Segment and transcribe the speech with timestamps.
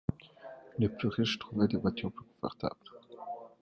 [0.79, 2.75] Les plus riches trouvaient des voitures plus confortables.